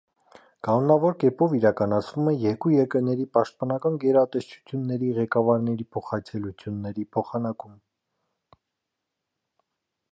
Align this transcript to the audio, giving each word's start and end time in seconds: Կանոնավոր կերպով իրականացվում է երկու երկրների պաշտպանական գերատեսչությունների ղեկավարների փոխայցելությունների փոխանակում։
Կանոնավոր 0.67 1.17
կերպով 1.23 1.51
իրականացվում 1.57 2.29
է 2.31 2.33
երկու 2.45 2.71
երկրների 2.75 3.27
պաշտպանական 3.37 3.99
գերատեսչությունների 4.05 5.11
ղեկավարների 5.19 5.89
փոխայցելությունների 5.97 7.09
փոխանակում։ 7.19 7.79